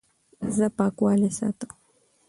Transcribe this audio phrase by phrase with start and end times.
[0.55, 1.71] زه پاکوالی ساتم.